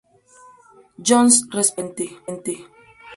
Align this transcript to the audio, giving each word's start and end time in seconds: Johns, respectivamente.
Johns, 1.07 1.35
respectivamente. 1.59 2.53